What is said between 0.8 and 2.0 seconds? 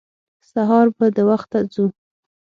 به د وخته ځو.